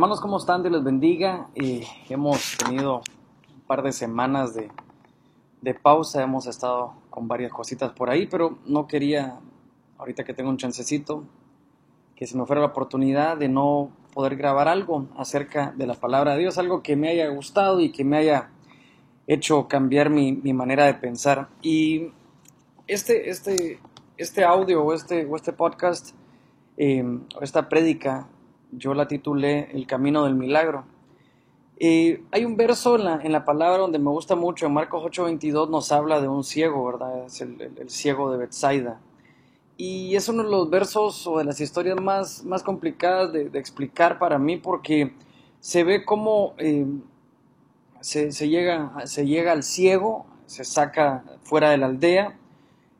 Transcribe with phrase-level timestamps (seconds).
[0.00, 0.62] Hermanos, ¿cómo están?
[0.62, 1.50] Dios les bendiga.
[1.54, 3.02] Eh, hemos tenido
[3.54, 4.70] un par de semanas de,
[5.60, 9.40] de, pausa, hemos estado con varias cositas por ahí, pero no quería,
[9.98, 11.24] ahorita que tengo un chancecito,
[12.16, 16.32] que se me fuera la oportunidad de no poder grabar algo acerca de la palabra
[16.32, 18.48] de Dios, algo que me haya gustado y que me haya
[19.26, 21.48] hecho cambiar mi, mi manera de pensar.
[21.60, 22.10] Y
[22.86, 23.78] este, este,
[24.16, 26.14] este audio o este, o este podcast,
[26.78, 27.04] eh,
[27.42, 28.28] esta prédica,
[28.72, 30.84] yo la titulé El Camino del Milagro.
[31.78, 35.02] Eh, hay un verso en la, en la, palabra donde me gusta mucho, en Marcos
[35.02, 37.24] 8:22 nos habla de un ciego, ¿verdad?
[37.24, 39.00] Es el, ciego de Bethsaida.
[39.76, 43.58] Y es uno de los versos o de las historias más, más complicadas de, de
[43.58, 45.14] explicar para mí porque
[45.60, 46.86] se ve cómo eh,
[48.00, 52.36] se, se, llega, se llega al ciego, se saca fuera de la aldea,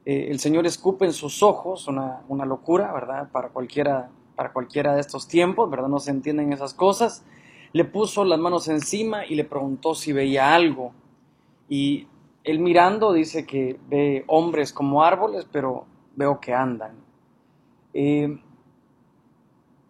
[0.05, 3.31] eh, el Señor escupe en sus ojos, una, una locura, ¿verdad?
[3.31, 4.11] Para cualquiera
[4.41, 5.89] para cualquiera de estos tiempos, ¿verdad?
[5.89, 7.27] No se entienden esas cosas.
[7.75, 10.95] Le puso las manos encima y le preguntó si veía algo.
[11.69, 12.07] Y
[12.43, 15.85] él mirando dice que ve hombres como árboles, pero
[16.17, 16.93] veo que andan.
[17.93, 18.41] Eh,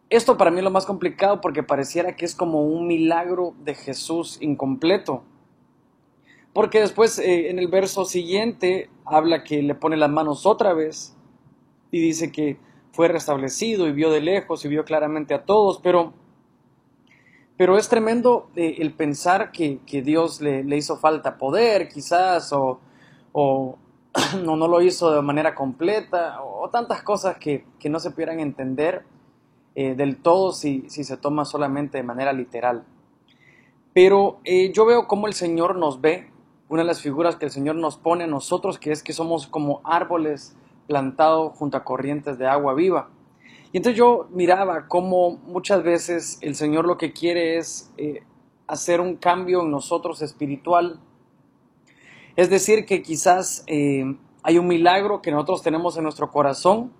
[0.08, 3.76] esto para mí es lo más complicado porque pareciera que es como un milagro de
[3.76, 5.22] Jesús incompleto.
[6.52, 11.16] Porque después eh, en el verso siguiente habla que le pone las manos otra vez
[11.92, 12.58] y dice que
[12.92, 16.12] fue restablecido y vio de lejos y vio claramente a todos, pero,
[17.56, 22.52] pero es tremendo eh, el pensar que, que Dios le, le, hizo falta poder quizás
[22.52, 22.80] o,
[23.32, 23.78] o
[24.44, 28.40] no, no, lo hizo de manera completa o, tantas cosas que, que, no se pudieran
[28.40, 29.04] entender
[29.74, 32.84] eh, del todo si, si, se toma solamente de manera literal.
[33.92, 36.30] Pero eh, yo veo cómo el Señor nos ve,
[36.68, 39.48] una de las figuras que el Señor nos pone a nosotros, que es que somos
[39.48, 40.56] como árboles
[40.90, 43.10] plantado junto a corrientes de agua viva.
[43.70, 48.24] Y entonces yo miraba cómo muchas veces el Señor lo que quiere es eh,
[48.66, 50.98] hacer un cambio en nosotros espiritual.
[52.34, 56.92] Es decir, que quizás eh, hay un milagro que nosotros tenemos en nuestro corazón,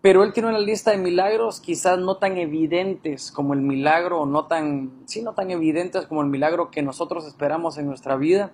[0.00, 4.46] pero Él tiene una lista de milagros quizás no tan evidentes como el milagro, no
[4.46, 8.52] tan, sí, no tan evidentes como el milagro que nosotros esperamos en nuestra vida,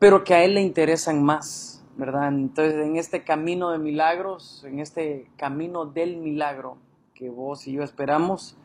[0.00, 1.75] pero que a Él le interesan más.
[1.96, 2.28] ¿Verdad?
[2.28, 6.76] Entonces, en este camino de milagros, en este camino del milagro
[7.14, 8.56] que vos y yo esperamos,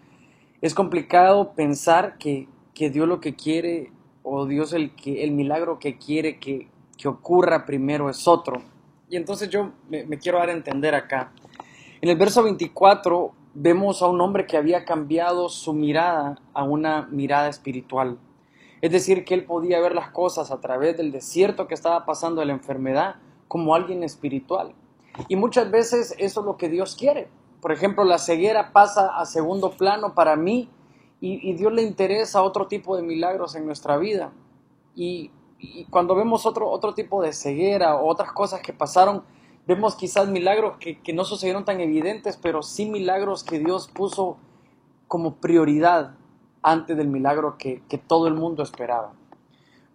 [0.61, 3.91] es complicado pensar que, que Dios lo que quiere,
[4.23, 8.61] o Dios el, el milagro que quiere que, que ocurra primero es otro.
[9.09, 11.31] Y entonces yo me quiero dar a entender acá.
[12.01, 17.07] En el verso 24 vemos a un hombre que había cambiado su mirada a una
[17.11, 18.17] mirada espiritual.
[18.81, 22.41] Es decir, que él podía ver las cosas a través del desierto que estaba pasando
[22.41, 23.15] de la enfermedad
[23.47, 24.73] como alguien espiritual.
[25.27, 27.27] Y muchas veces eso es lo que Dios quiere.
[27.61, 30.69] Por ejemplo, la ceguera pasa a segundo plano para mí
[31.19, 34.33] y, y Dios le interesa otro tipo de milagros en nuestra vida.
[34.95, 39.23] Y, y, cuando vemos otro, otro tipo de ceguera o otras cosas que pasaron,
[39.67, 44.37] vemos quizás milagros que, que no sucedieron tan evidentes, pero sí milagros que Dios puso
[45.07, 46.15] como prioridad
[46.61, 49.13] antes del milagro que, todo el mundo esperaba.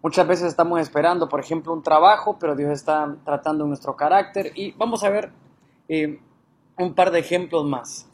[0.02, 4.72] Muchas veces estamos esperando, por ejemplo, un trabajo, pero Dios está tratando nuestro carácter y
[4.72, 5.32] vamos a ver
[5.88, 6.20] eh,
[6.78, 8.08] un par de ejemplos más.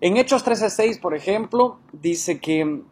[0.00, 2.82] En Hechos 13:6, por ejemplo, dice que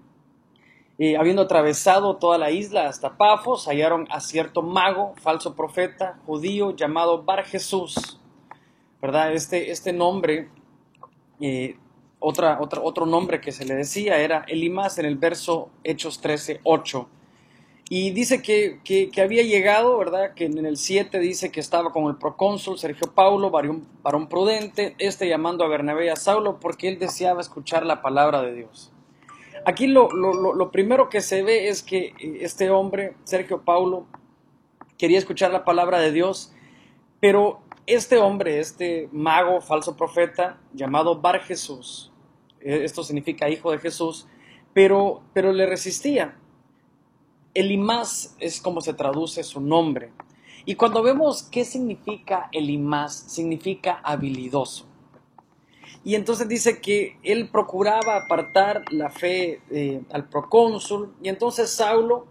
[1.00, 6.74] eh, habiendo atravesado toda la isla hasta Pafos, hallaron a cierto mago, falso profeta, judío,
[6.74, 8.20] llamado Bar Jesús.
[9.00, 9.32] ¿Verdad?
[9.32, 10.50] Este, este nombre
[11.40, 11.78] eh,
[12.20, 16.60] otra, otra, otro nombre que se le decía era Elimas en el verso Hechos 13,
[16.64, 17.08] 8.
[17.90, 20.34] Y dice que, que, había llegado, ¿verdad?
[20.34, 24.94] Que en el 7 dice que estaba con el procónsul Sergio Paulo, varón, varón prudente,
[24.98, 28.92] este llamando a Bernabé y a Saulo porque él deseaba escuchar la palabra de Dios.
[29.64, 34.06] Aquí lo, lo, lo primero que se ve es que este hombre, Sergio Paulo,
[34.98, 36.52] quería escuchar la palabra de Dios,
[37.20, 42.12] pero este hombre, este mago, falso profeta, llamado Bar Jesús,
[42.60, 44.26] esto significa hijo de Jesús,
[44.74, 46.36] pero, pero le resistía.
[47.54, 50.12] Elimás es como se traduce su nombre.
[50.64, 54.86] Y cuando vemos qué significa Elimás, significa habilidoso.
[56.04, 61.14] Y entonces dice que él procuraba apartar la fe eh, al procónsul.
[61.22, 62.26] Y entonces Saulo,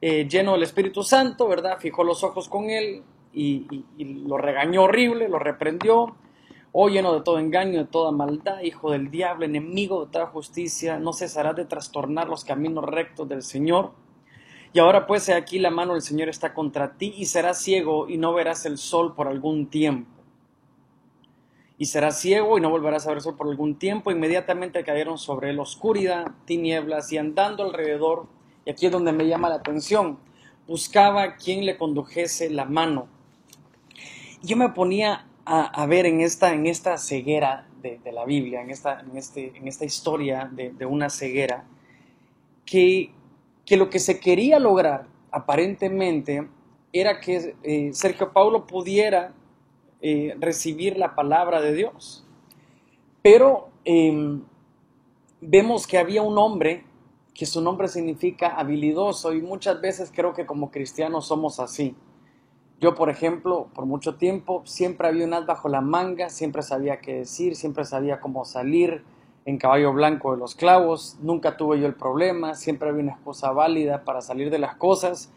[0.00, 1.78] eh, lleno del Espíritu Santo, ¿verdad?
[1.78, 3.02] Fijó los ojos con él
[3.36, 3.84] y,
[4.26, 6.16] lo regañó horrible, lo reprendió.
[6.72, 10.98] Oh, lleno de todo engaño, de toda maldad, hijo del diablo, enemigo de toda justicia,
[10.98, 13.92] no cesarás de trastornar los caminos rectos del Señor.
[14.72, 18.18] Y ahora pues aquí la mano del Señor está contra ti y serás ciego y
[18.18, 20.10] no verás el sol por algún tiempo.
[21.78, 24.10] y serás ciego y no volverás a ver sol por algún tiempo.
[24.10, 28.26] Inmediatamente cayeron sobre él oscuridad, tinieblas y andando alrededor,
[28.64, 30.18] y aquí es donde me llama la atención,
[30.66, 33.08] buscaba quien le condujese la mano.
[34.42, 39.00] Yo me ponía a, ver en esta, en esta ceguera de, la Biblia, en esta,
[39.00, 41.64] en este, en esta historia de, una ceguera,
[42.64, 43.12] que,
[43.64, 46.48] que, lo que se quería lograr aparentemente
[46.92, 49.32] era que eh, Sergio Paulo pudiera
[50.00, 52.24] eh, recibir la palabra de Dios.
[53.22, 54.42] Pero em,
[55.40, 56.84] vemos que había un hombre
[57.34, 61.94] que su nombre significa habilidoso y muchas veces creo que como cristianos somos así.
[62.78, 67.00] Yo, por ejemplo, por mucho tiempo siempre había un as bajo la manga, siempre sabía
[67.00, 69.02] qué decir, siempre sabía cómo salir
[69.46, 73.52] en caballo blanco de los clavos, nunca tuve yo el problema, siempre había una excusa
[73.52, 75.32] válida para salir de las cosas,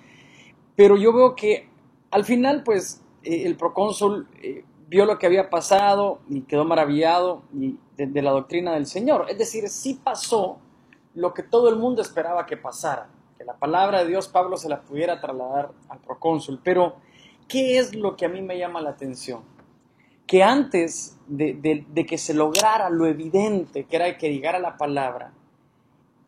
[0.75, 1.69] pero yo veo que
[2.11, 7.43] al final, pues, eh, el procónsul eh, vio lo que había pasado y quedó maravillado
[7.51, 9.25] de, la doctrina del Señor.
[9.29, 10.57] Es decir, sí pasó
[11.13, 14.69] lo que todo el mundo esperaba que pasara, que la palabra de Dios Pablo se
[14.69, 16.59] la pudiera trasladar al procónsul.
[16.63, 16.95] Pero,
[17.49, 19.41] ¿qué es lo que a mí me llama la atención?
[20.25, 25.33] Que antes de, que se lograra lo evidente, que era que llegara la palabra,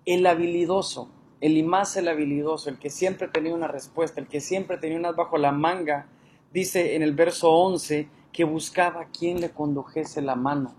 [0.05, 1.09] el habilidoso,
[1.39, 5.15] el y el habilidoso, el que siempre tenía una respuesta, el que siempre tenía unas
[5.15, 6.07] bajo la manga,
[6.51, 10.73] dice en el verso 11 que buscaba quien le condujese la mano.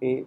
[0.00, 0.26] Eh,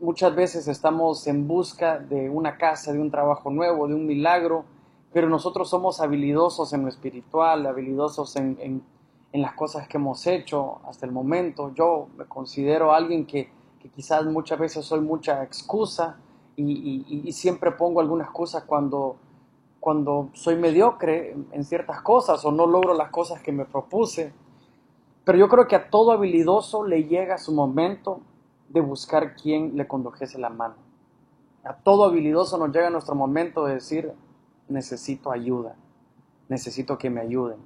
[0.00, 4.64] muchas veces estamos en busca de una casa, de un trabajo nuevo, de un milagro,
[5.12, 8.82] pero nosotros somos habilidosos en lo espiritual, habilidosos en,
[9.32, 11.72] las cosas que hemos hecho hasta el momento.
[11.74, 13.50] Yo me considero alguien que,
[13.94, 16.18] quizás muchas veces soy mucha excusa
[16.56, 19.16] y, siempre pongo alguna excusa cuando
[19.80, 24.32] cuando soy mediocre en ciertas cosas o no logro las cosas que me propuse.
[25.24, 28.20] Pero yo creo que a todo habilidoso le llega su momento
[28.68, 30.74] de buscar quien le condujese la mano.
[31.64, 34.12] A todo habilidoso nos llega nuestro momento de decir,
[34.68, 35.76] necesito ayuda,
[36.48, 37.58] necesito que me ayuden.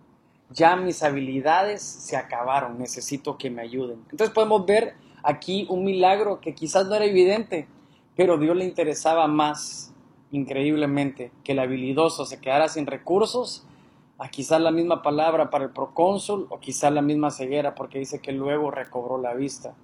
[0.50, 4.04] Ya mis habilidades se acabaron, necesito que me ayuden.
[4.10, 7.66] Entonces podemos ver aquí un milagro que quizás no era evidente,
[8.16, 9.94] pero Dios le interesaba más
[10.30, 13.66] increíblemente que el habilidoso se quedara sin recursos,
[14.18, 18.20] a quizás la misma palabra para el procónsul o quizás la misma ceguera, porque dice
[18.20, 19.74] que luego recobró la vista,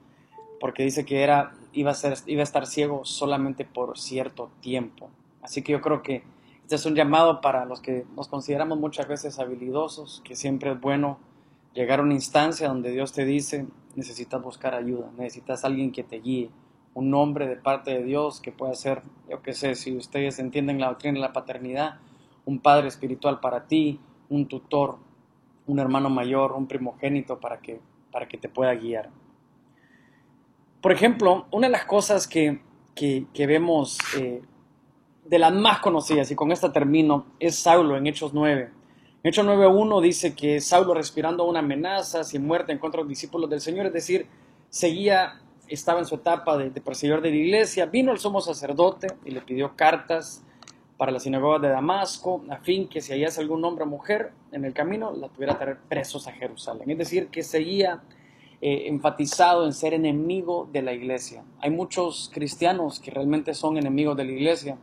[0.61, 5.11] porque dice que era, iba, a ser, iba a estar ciego solamente por cierto tiempo.
[5.43, 6.23] Así que yo creo que
[6.69, 10.79] este es un llamado para los que nos consideramos muchas veces habilidosos, que siempre es
[10.79, 11.19] bueno
[11.73, 16.21] llegar a una instancia donde Dios te dice, necesitas buscar ayuda, necesitas alguien que te
[16.21, 16.51] guíe,
[16.93, 19.01] un nombre de parte de Dios que pueda ser,
[19.31, 22.01] yo qué sé, si ustedes entienden la doctrina de la paternidad,
[22.45, 23.99] un padre espiritual para ti,
[24.29, 24.99] un tutor,
[25.67, 27.81] un hermano mayor, un primogénito para que,
[28.13, 29.09] para que te pueda guiar.
[30.83, 32.61] Por ejemplo, una de las cosas que,
[33.39, 34.43] vemos eh,
[35.29, 38.71] de las más conocidas, y con esta termino, es Saulo en Hechos 9.
[39.23, 43.09] En Hechos 9.1 dice que Saulo respirando una amenaza, sin muerte en contra de los
[43.09, 44.27] discípulos del Señor, es decir,
[44.71, 49.31] seguía estaba en su etapa de, perseguidor de la iglesia, vino el sumo sacerdote y
[49.31, 50.43] le pidió cartas
[50.97, 54.65] para la sinagoga de Damasco, a fin que si hallase algún hombre o mujer en
[54.65, 56.91] el camino, la tuviera a traer presos a Jerusalén.
[56.91, 58.03] Es decir, que seguía
[58.61, 61.45] eh, enfatizado en ser enemigo de la iglesia.
[61.61, 64.79] Hay muchos cristianos que realmente son enemigos de la iglesia.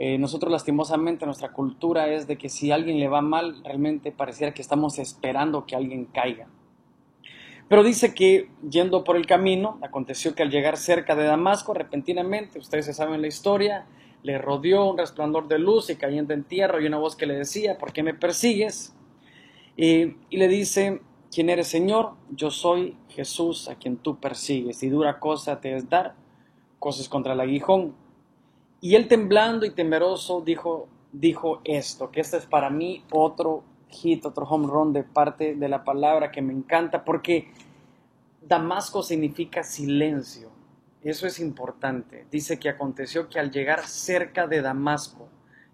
[0.00, 4.12] Eh, nosotros lastimosamente nuestra cultura es de que si a alguien le va mal, realmente
[4.12, 6.46] pareciera que estamos esperando que alguien caiga.
[7.68, 12.60] Pero dice que yendo por el camino, aconteció que al llegar cerca de Damasco, repentinamente,
[12.60, 13.86] ustedes se saben la historia,
[14.22, 17.34] le rodeó un resplandor de luz y cayendo en tierra y una voz que le
[17.34, 18.94] decía, ¿por qué me persigues?
[19.80, 22.14] y le dice, ¿quién eres Señor?
[22.30, 26.16] Yo soy Jesús a quien tú persigues y dura cosa te es dar
[26.80, 27.94] cosas contra el aguijón.
[28.80, 34.24] Y él temblando y temeroso dijo, dijo esto, que este es para mí otro hit,
[34.24, 37.50] otro home run de parte de la palabra que me encanta porque
[38.42, 40.50] Damasco significa silencio.
[41.02, 42.26] Eso es importante.
[42.30, 45.28] Dice que aconteció que al llegar cerca de Damasco,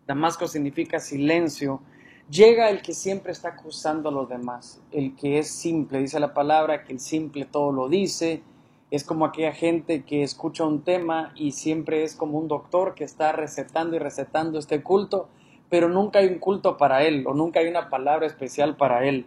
[0.06, 1.80] Damasco significa silencio,
[2.28, 6.34] llega el que siempre está acusando a los demás, el que es simple, dice la
[6.34, 8.42] palabra, que el simple todo lo dice,
[8.90, 13.04] es como aquella gente que escucha un tema y siempre es como un doctor que
[13.04, 15.28] está recetando y recetando este culto
[15.74, 19.26] pero nunca hay un culto para él o nunca hay una palabra especial para él.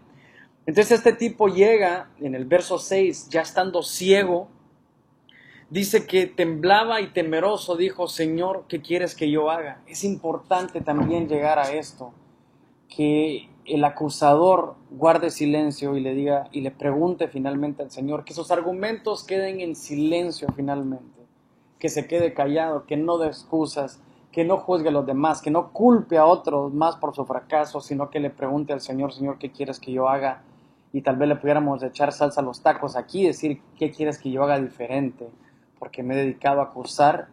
[0.65, 4.47] Entonces este tipo llega en el verso 6, ya estando ciego,
[5.69, 9.81] dice que temblaba y temeroso dijo, Señor, ¿qué quieres que yo haga?
[9.87, 12.13] Es importante también llegar a esto,
[12.87, 18.33] que el acusador guarde silencio y le diga y le pregunte finalmente al Señor, que
[18.33, 21.21] sus argumentos queden en silencio finalmente,
[21.77, 25.51] que se quede callado, que no dé excusas, que no juzgue a los demás, que
[25.51, 29.37] no culpe a otros más por su fracaso, sino que le pregunte al Señor, Señor,
[29.37, 30.43] ¿qué quieres que yo haga?
[30.93, 34.31] Y tal vez le pudiéramos echar salsa a los tacos aquí, decir, ¿qué quieres que
[34.31, 35.27] yo haga diferente?
[35.77, 37.27] Porque me he dedicado a acusar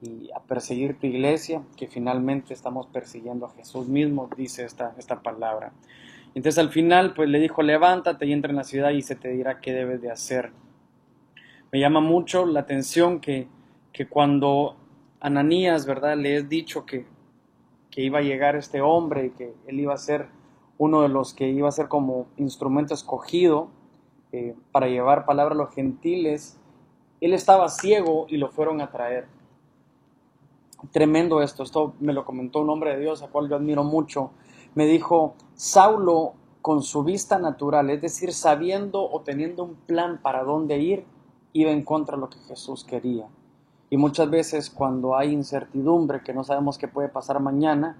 [0.00, 5.22] y a perseguir tu iglesia, que finalmente estamos persiguiendo a Jesús mismo, dice esta, esta
[5.22, 5.72] palabra.
[6.34, 9.28] Entonces al final, pues le dijo, levántate y entra en la ciudad y se te
[9.28, 10.52] dirá qué debes de hacer.
[11.72, 13.48] Me llama mucho la atención que,
[13.92, 14.76] que cuando
[15.20, 16.16] Ananías, ¿verdad?
[16.16, 17.06] Le es dicho que,
[17.90, 20.26] que iba a llegar este hombre y que él iba a ser
[20.78, 23.68] uno de los que iba a ser como instrumento escogido
[24.30, 26.58] eh, para llevar palabra a los gentiles,
[27.20, 29.26] él estaba ciego y lo fueron a traer.
[30.92, 34.30] Tremendo esto, esto me lo comentó un hombre de Dios, a cual yo admiro mucho.
[34.74, 40.44] Me dijo, Saulo con su vista natural, es decir, sabiendo o teniendo un plan para
[40.44, 41.04] dónde ir,
[41.52, 43.26] iba en contra de lo que Jesús quería.
[43.90, 47.96] Y muchas veces cuando hay incertidumbre, que no sabemos qué puede pasar mañana,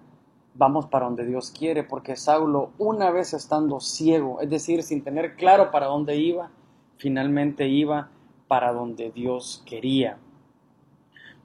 [0.54, 5.36] vamos para donde Dios quiere, porque Saulo, una vez estando ciego, es decir, sin tener
[5.36, 6.50] claro para dónde iba,
[6.96, 8.10] finalmente iba
[8.48, 10.18] para donde Dios quería.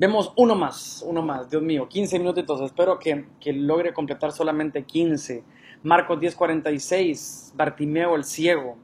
[0.04, 4.84] Vemos uno más, uno más, Dios mío, 15 minutitos, espero que, que logre completar solamente
[4.84, 5.46] 15.
[5.82, 8.76] Marcos 10:46, Bartimeo el ciego.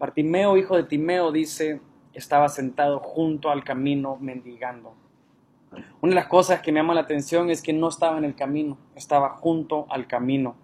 [0.00, 1.80] Bartimeo, hijo de Timeo, dice,
[2.12, 4.94] estaba sentado junto al camino mendigando.
[6.00, 8.34] Una de las cosas que me llama la atención es que no estaba en el
[8.34, 10.56] camino, estaba junto al camino.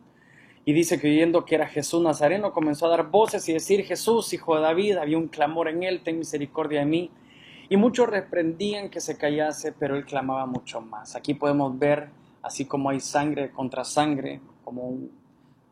[0.64, 4.32] Y dice que oyendo que era Jesús Nazareno, comenzó a dar voces y decir, Jesús,
[4.32, 7.12] hijo de David, había un clamor en él, ten misericordia de mí.
[7.72, 11.16] Y muchos reprendían que se callase, pero él clamaba mucho más.
[11.16, 12.10] Aquí podemos ver,
[12.42, 14.98] así como hay sangre contra sangre, como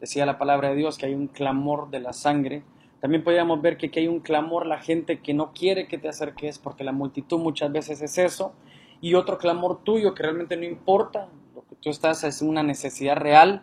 [0.00, 2.62] decía la palabra de Dios, que hay un clamor de la sangre,
[3.00, 6.08] también podríamos ver que aquí hay un clamor, la gente que no quiere que te
[6.08, 8.54] acerques, porque la multitud muchas veces es eso,
[9.02, 13.16] y otro clamor tuyo que realmente no importa, lo que tú estás es una necesidad
[13.16, 13.62] real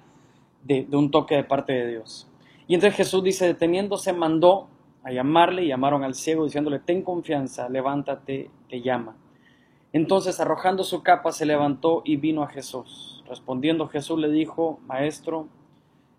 [0.63, 2.29] de, un toque de parte de Dios.
[2.67, 4.69] Y entonces Jesús dice, deteniéndose, mandó
[5.07, 9.15] a llamarle y llamaron al ciego diciéndole, ten confianza, levántate, te llama.
[9.93, 13.23] Entonces, arrojando su capa, se levantó y vino a Jesús.
[13.25, 15.47] Respondiendo Jesús le dijo, Maestro,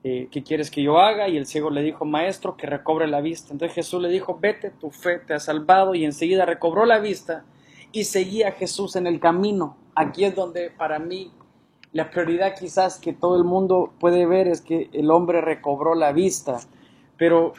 [0.04, 1.28] eh, ¿qué quieres que yo haga?
[1.28, 3.52] Y el ciego le dijo, maestro, que recobre la vista.
[3.52, 5.94] Entonces Jesús le dijo, vete, tu fe te ha salvado.
[5.94, 7.44] Y enseguida recobró la vista
[7.92, 9.76] y seguía a Jesús en el camino.
[9.94, 11.30] Aquí es donde para mí
[11.92, 16.12] la prioridad quizás que todo el mundo puede ver es que el hombre recobró la
[16.12, 16.60] vista.
[17.18, 17.52] Pero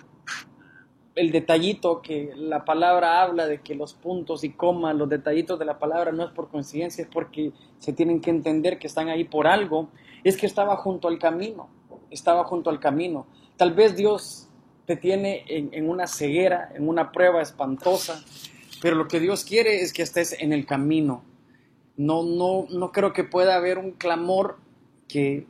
[1.19, 5.65] el detallito que la palabra habla de que los puntos y comas, los detallitos de
[5.65, 9.23] la palabra no es por coincidencia, es porque se tienen que entender que están ahí
[9.23, 9.89] por algo,
[10.23, 11.69] es que estaba junto al camino
[12.09, 13.27] estaba junto al camino.
[13.57, 14.47] Tal vez Dios
[14.85, 18.23] te tiene en, una ceguera, en una prueba espantosa,
[18.81, 21.23] pero lo que Dios quiere es que estés en el camino.
[21.97, 24.57] No, no, no creo que pueda haber un clamor
[25.07, 25.45] que,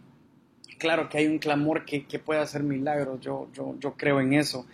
[0.78, 4.34] claro que hay un clamor que, que pueda hacer milagros, yo, yo, yo creo en
[4.34, 4.66] eso,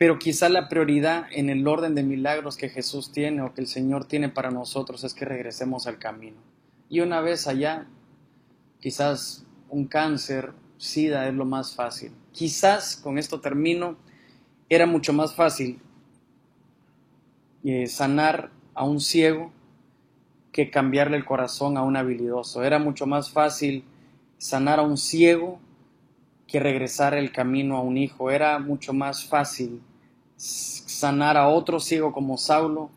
[0.00, 3.66] pero quizá la prioridad en el orden de milagros que Jesús tiene o que el
[3.66, 6.38] Señor tiene para nosotros es que regresemos al camino.
[6.88, 7.86] Y una vez allá,
[8.80, 12.12] quizás un cáncer, SIDA es lo más fácil.
[12.32, 13.98] Quizás, con esto termino,
[14.70, 15.82] era mucho más fácil
[17.62, 19.52] eh, sanar a un ciego
[20.50, 22.64] que cambiarle el corazón a un habilidoso.
[22.64, 23.84] Era mucho más fácil
[24.38, 25.60] sanar a un ciego
[26.46, 28.30] que regresar el camino a un hijo.
[28.30, 29.82] Era mucho más fácil
[30.40, 32.90] sanar a otro ciego como Saulo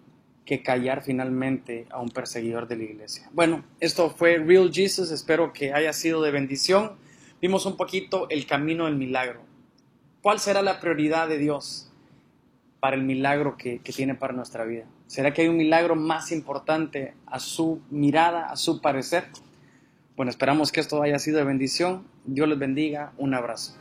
[0.46, 3.30] que callar finalmente a un perseguidor de la iglesia.
[3.32, 7.04] Bueno, esto fue Real Jesus, espero que haya sido de bendición
[7.44, 9.42] vimos un poquito el camino del milagro.
[10.22, 11.92] ¿Cuál será la prioridad de Dios
[12.80, 14.86] para el milagro que, tiene para nuestra vida?
[15.08, 19.26] ¿Será que hay un milagro más importante a su mirada, a su parecer?
[20.16, 22.08] Bueno, esperamos que esto haya sido de bendición.
[22.24, 23.12] Dios les bendiga.
[23.18, 23.76] Un abrazo.